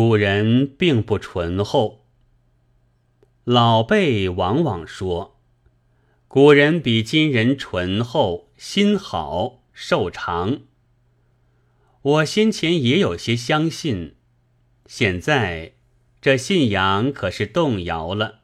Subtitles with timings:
[0.00, 2.06] 古人并不醇厚。
[3.42, 5.40] 老辈往往说，
[6.28, 10.60] 古人比今人醇厚，心好，寿长。
[12.00, 14.14] 我先前也有些相信，
[14.86, 15.72] 现在
[16.20, 18.42] 这信仰可是动摇了。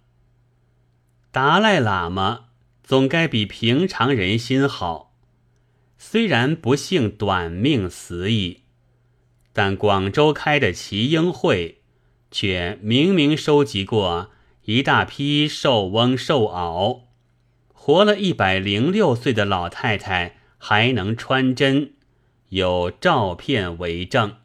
[1.30, 2.46] 达赖喇嘛
[2.82, 5.14] 总该比平常人心好，
[5.96, 8.63] 虽然不幸短命死矣，
[9.54, 11.80] 但广州开的齐英会
[12.30, 14.32] 却明明收集过
[14.64, 17.04] 一大批寿翁寿媪，
[17.72, 21.94] 活了一百零六岁的老太太还能穿针。
[22.50, 24.36] 有照片为证，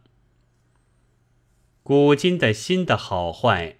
[1.83, 3.77] 古今的心的好坏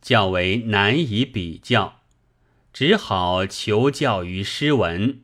[0.00, 2.00] 较为难以比较，
[2.72, 5.22] 只好求教于诗文。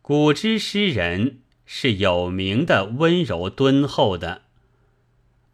[0.00, 4.42] 古之诗人是有名的温柔敦厚的，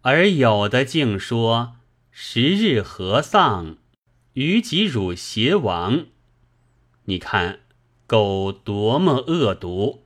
[0.03, 1.77] 而有的竟说
[2.11, 3.79] 十日何丧，
[4.35, 6.05] 于己辱邪王。
[7.07, 7.61] 你看，
[8.07, 10.05] 狗多么恶毒！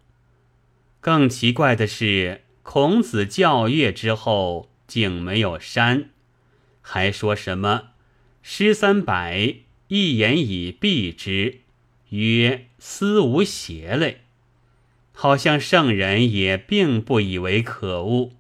[1.01, 6.11] 更奇怪的是，孔子教乐之后竟没有删，
[6.81, 7.89] 还说什么
[8.43, 9.57] “诗三百，
[9.89, 11.61] 一言以蔽之，
[12.11, 14.23] 曰思无邪类”，
[15.19, 18.33] 好像圣人也并不以为可恶。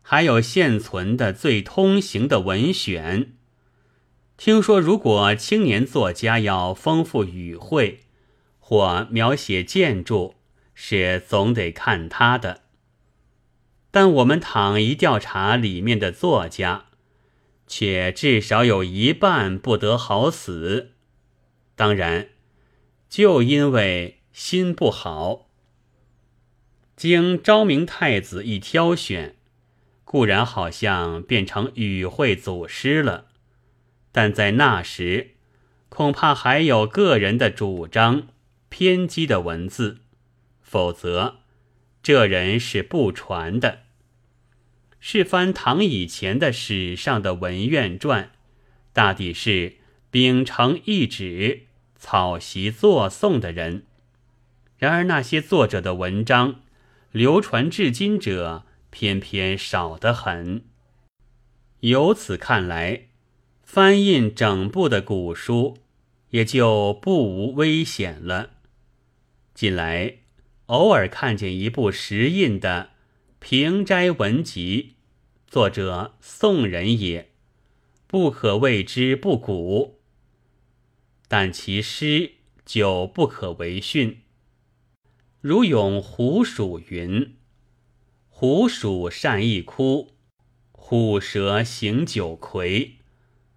[0.00, 3.34] 还有现存的最通行的文选，
[4.38, 8.00] 听说如果青年作家要丰富语汇，
[8.58, 10.34] 或描写建筑。
[10.78, 12.64] 是总得看他的，
[13.90, 16.88] 但我们倘一调查里面的作家，
[17.66, 20.92] 却至少有一半不得好死。
[21.74, 22.28] 当然，
[23.08, 25.45] 就因为心不好。
[26.96, 29.36] 经昭明太子一挑选，
[30.04, 33.26] 固然好像变成语汇祖师了，
[34.10, 35.32] 但在那时，
[35.90, 38.28] 恐怕还有个人的主张、
[38.70, 39.98] 偏激的文字。
[40.62, 41.36] 否则，
[42.02, 43.80] 这人是不传的。
[44.98, 48.32] 是翻唐以前的史上的文苑传，
[48.94, 49.76] 大抵是
[50.10, 53.84] 秉承一旨、草席作颂的人。
[54.78, 56.62] 然而那些作者的文章，
[57.12, 60.64] 流传至今者偏偏少得很。
[61.80, 63.08] 由此看来，
[63.62, 65.78] 翻印整部的古书，
[66.30, 68.50] 也就不无危险了。
[69.54, 70.18] 近来。
[70.66, 72.90] 偶尔看见一部石印的
[73.38, 74.96] 《平斋文集》，
[75.52, 77.30] 作者宋人也，
[78.08, 80.00] 不可谓之不古，
[81.28, 82.32] 但其诗
[82.64, 84.22] 就不可为训。
[85.48, 87.36] 如咏虎鼠云
[88.28, 90.08] ：“虎鼠善一哭，
[90.72, 92.96] 虎蛇行九魁。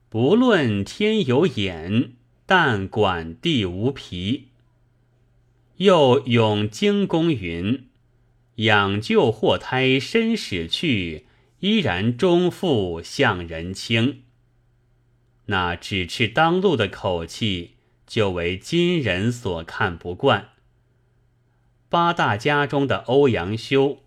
[0.08, 2.12] 不论天有眼，
[2.46, 4.50] 但管地无皮。”
[5.78, 7.88] 又咏惊公云
[8.58, 11.26] ：“养救祸胎身始去，
[11.62, 14.22] 依然终复向人轻。”
[15.48, 17.72] 那只吃当路的口气，
[18.06, 20.50] 就为今人所看不惯。
[21.90, 24.04] 八大家中的欧阳修，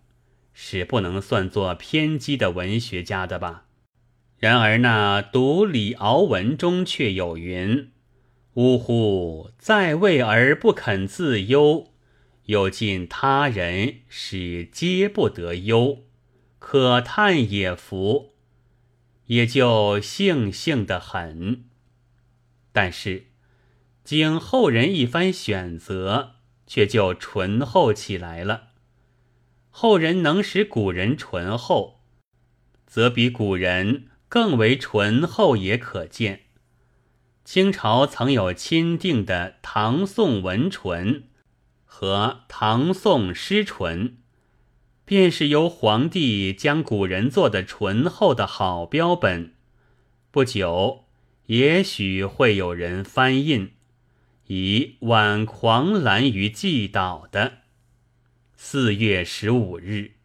[0.53, 3.65] 是不能算作偏激的文学家的吧？
[4.39, 7.91] 然而那读李敖文中却有云。
[8.55, 9.51] 呜呼！
[9.59, 11.93] 在位而不肯自忧，
[12.45, 16.05] 又尽他人使皆不得忧，
[16.59, 18.35] 可叹也服，
[19.27, 21.65] 也就悻悻的很。
[22.73, 23.27] 但是
[24.05, 28.69] 经后人一番选择，却就醇厚起来了。
[29.71, 32.01] 后人能使古人醇厚，
[32.87, 36.43] 则比古人更为醇厚也可见。
[37.45, 41.25] 清朝曾有钦定的唐宋文纯
[41.85, 44.19] 和唐宋诗纯，
[45.05, 49.55] 便是由皇帝将古人做的醇厚的好标本。
[50.31, 51.05] 不久，
[51.47, 53.73] 也许会有人翻印，
[54.55, 57.61] 以挽狂澜于既倒的。
[58.55, 60.17] 四月十五日。